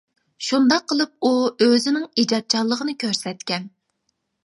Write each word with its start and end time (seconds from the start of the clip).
شۇنداق 0.45 0.87
قىلىپ 0.91 1.27
ئۇ 1.27 1.31
ئۆزىنىڭ 1.67 2.09
ئىجادچانلىقىنى 2.23 2.99
كۆرسەتكەن. 3.07 3.73